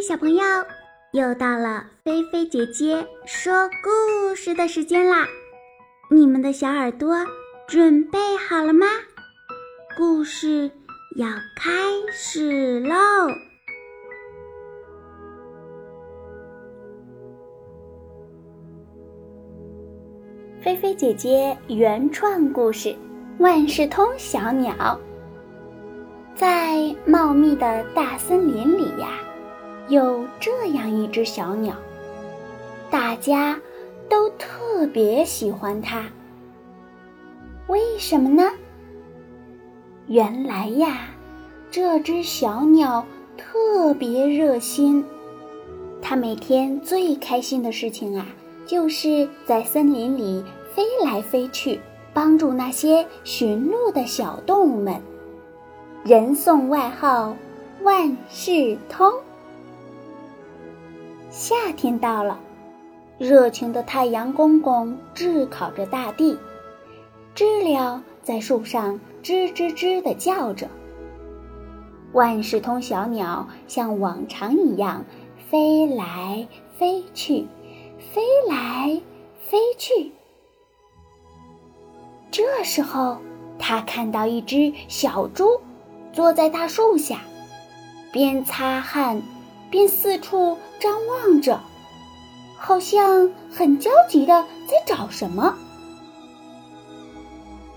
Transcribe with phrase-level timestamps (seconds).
[0.00, 0.42] 小朋友，
[1.12, 5.28] 又到了菲菲姐姐说故事的时间啦！
[6.10, 7.14] 你们的小耳朵
[7.68, 8.86] 准备好了吗？
[9.98, 10.70] 故事
[11.16, 11.70] 要开
[12.10, 12.96] 始喽！
[20.62, 22.88] 菲菲姐姐原创故事
[23.38, 24.72] 《万事通小鸟》。
[26.34, 29.08] 在茂密的大森林里呀。
[29.90, 31.74] 有这样一只小鸟，
[32.92, 33.60] 大家
[34.08, 36.04] 都特别喜欢它。
[37.66, 38.52] 为什么呢？
[40.06, 41.08] 原来呀，
[41.72, 43.04] 这只小鸟
[43.36, 45.04] 特别热心，
[46.00, 48.24] 它每天最开心的事情啊，
[48.64, 51.80] 就是在森林里飞来飞去，
[52.14, 54.94] 帮助那些寻路的小动物们。
[56.04, 57.34] 人送外号
[57.82, 59.12] “万事通”。
[61.40, 62.38] 夏天到了，
[63.16, 66.38] 热情的太阳公公炙烤着大地，
[67.34, 70.68] 知了在树上吱吱吱地叫着。
[72.12, 75.02] 万事通小鸟像往常一样
[75.48, 76.46] 飞来
[76.76, 77.46] 飞去，
[78.12, 79.00] 飞来
[79.48, 80.12] 飞去。
[82.30, 83.16] 这时候，
[83.58, 85.58] 他看到一只小猪
[86.12, 87.22] 坐在大树下，
[88.12, 89.22] 边擦汗。
[89.70, 91.60] 便四处张望着，
[92.58, 95.54] 好像很焦急的在找什么。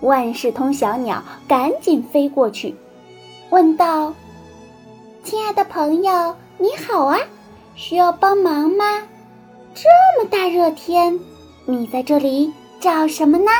[0.00, 2.74] 万事通小鸟赶紧飞过去，
[3.50, 4.12] 问道
[5.22, 7.18] ：“亲爱的朋友，你好啊，
[7.74, 9.02] 需要帮忙吗？
[9.74, 11.18] 这么大热天，
[11.66, 13.50] 你在这里找什么呢？”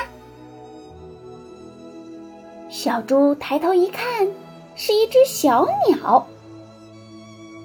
[2.69, 4.29] 小猪抬头一看，
[4.75, 6.27] 是一只小鸟。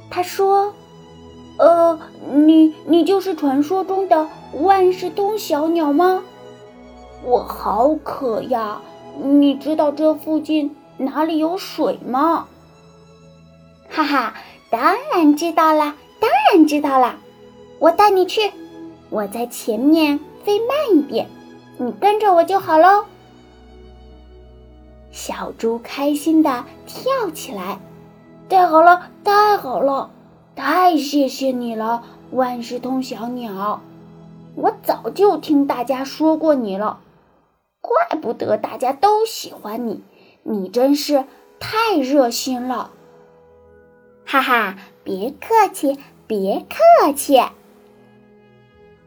[0.10, 0.74] 他说
[1.58, 2.00] ：“呃，
[2.34, 4.28] 你你就是传说中的
[4.62, 6.24] 万事通小鸟吗？
[7.24, 8.81] 我好渴呀！
[9.22, 12.48] 你知道这附近哪里有水吗？”
[13.90, 14.34] 哈哈，
[14.69, 17.18] 当然知道啦，当然知道啦！
[17.80, 18.52] 我带你去，
[19.09, 21.28] 我在前面飞慢一点，
[21.78, 23.06] 你跟着我就好喽。
[25.12, 27.80] 小猪开心的跳起来。
[28.50, 30.10] 太好了，太好了，
[30.56, 33.82] 太谢谢你了，万事通小鸟！
[34.56, 37.00] 我早就听大家说过你了，
[37.80, 40.04] 怪不得大家都喜欢你，
[40.42, 41.26] 你真是
[41.60, 42.90] 太热心了。
[44.26, 47.40] 哈哈，别客气，别客气。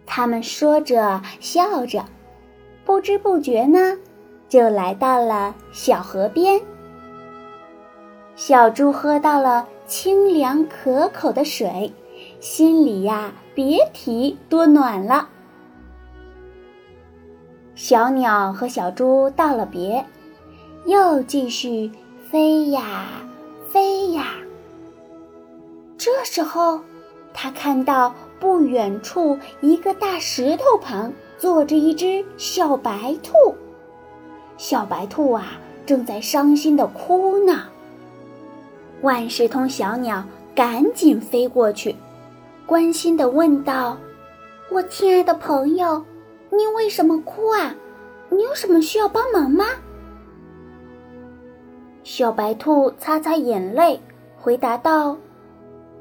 [0.07, 2.05] 他们说着笑着，
[2.85, 3.99] 不知不觉呢，
[4.49, 6.61] 就来到了小河边。
[8.45, 11.93] 小猪喝到了清凉可口的水，
[12.41, 15.29] 心里呀别提多暖了。
[17.77, 20.05] 小鸟和小猪道了别，
[20.87, 21.93] 又继续
[22.33, 23.07] 飞呀
[23.71, 24.35] 飞呀。
[25.97, 26.81] 这时候，
[27.33, 33.55] 他看到不远处一个大石头旁坐着一只小白兔，
[34.57, 37.69] 小白兔啊正在伤心的哭呢。
[39.03, 40.23] 万事通小鸟
[40.55, 41.97] 赶紧飞过去，
[42.67, 43.97] 关心地问道
[44.71, 46.05] ：“我亲爱的朋友，
[46.51, 47.75] 你为什么哭啊？
[48.31, 49.65] 你有什么需要帮忙吗？”
[52.05, 54.01] 小白兔擦擦眼泪，
[54.41, 55.17] 回答道：“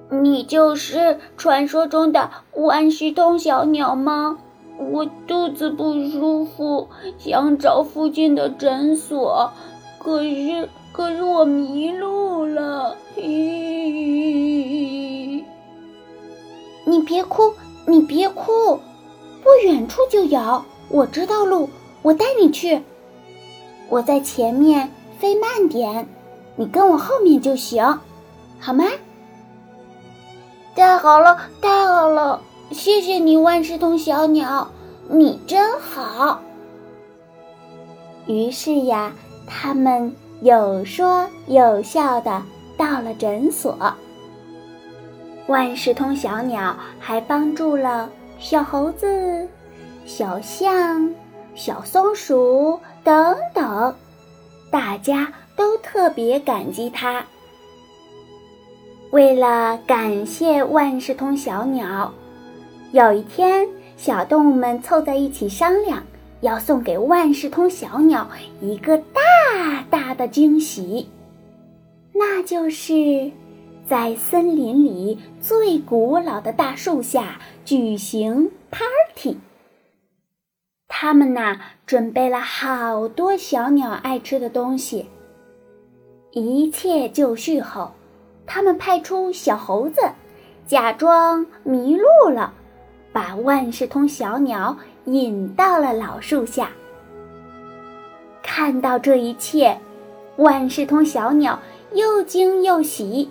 [0.10, 4.38] 你就是传说中的万事通小鸟吗？
[4.78, 9.52] 我肚子不舒服，想找附近的诊所，
[9.98, 13.24] 可是……”可是我迷路了，你
[17.06, 17.54] 别哭，
[17.88, 18.80] 你别哭，
[19.42, 21.70] 不远处就有，我知道路，
[22.02, 22.82] 我带你去。
[23.90, 26.06] 我在前面，飞慢点，
[26.56, 28.00] 你跟我后面就行，
[28.60, 28.86] 好吗？
[30.76, 32.42] 太好了，太好了，
[32.72, 34.68] 谢谢你，万事通小鸟，
[35.08, 36.42] 你真好。
[38.28, 39.14] 于是呀，
[39.48, 40.14] 他们。
[40.42, 42.42] 有说有笑的
[42.76, 43.78] 到了诊所，
[45.46, 48.10] 万事通小鸟还帮助了
[48.40, 49.48] 小猴子、
[50.04, 51.14] 小象、
[51.54, 53.96] 小松鼠等等，
[54.72, 57.24] 大家都特别感激他。
[59.12, 62.12] 为了感谢万事通小鸟，
[62.94, 66.02] 有一天，小动物们凑在一起商量。
[66.40, 68.28] 要送给万事通小鸟
[68.62, 71.10] 一个大大大的惊喜，
[72.14, 73.30] 那就是
[73.86, 79.36] 在森林里最古老的大树下举行 party。
[80.88, 85.08] 他们呐，准备了好多小鸟爱吃的东西。
[86.32, 87.92] 一切就绪后，
[88.46, 90.00] 他们派出小猴子，
[90.66, 92.54] 假装迷路了，
[93.12, 96.72] 把万事通小鸟引到了老树下。
[98.64, 99.76] 看到这一切，
[100.36, 101.60] 万事通小鸟
[101.94, 103.28] 又惊又喜。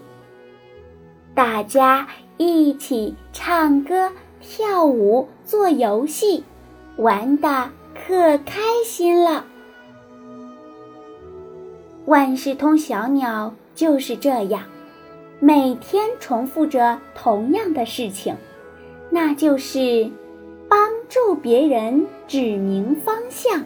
[1.36, 4.10] 大家一起唱歌、
[4.40, 6.42] 跳舞、做游戏，
[6.96, 9.44] 玩的可开心了。
[12.06, 14.64] 万事通小鸟就是这样，
[15.38, 18.34] 每天重复着同样的事情，
[19.10, 20.10] 那就是
[20.68, 23.64] 帮助别人指明方向。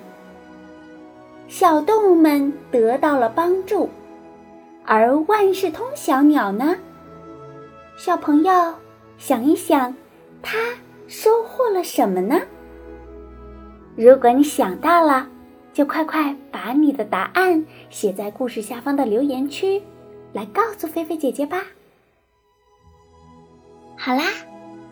[1.56, 3.88] 小动物们得到了帮助，
[4.84, 6.74] 而万事通小鸟呢？
[7.96, 8.74] 小朋友，
[9.18, 9.94] 想一想，
[10.42, 10.58] 它
[11.06, 12.40] 收获了什么呢？
[13.94, 15.28] 如果你想到了，
[15.72, 19.80] 就快快把你的答案写在故事下方的留言区，
[20.32, 21.62] 来告诉菲菲姐姐吧。
[23.96, 24.24] 好啦，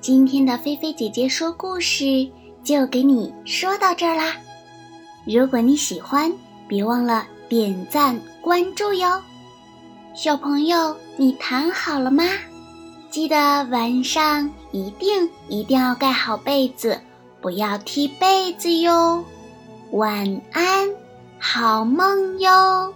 [0.01, 2.31] 今天的菲菲姐姐说故事
[2.63, 4.37] 就给你说到这儿啦。
[5.27, 6.33] 如果你喜欢，
[6.73, 9.21] 别忘了点赞关注哟，
[10.15, 12.25] 小朋友，你躺好了吗？
[13.11, 16.99] 记得晚上一定一定要盖好被子，
[17.43, 19.23] 不要踢被子哟。
[19.91, 20.89] 晚安，
[21.39, 22.95] 好梦哟。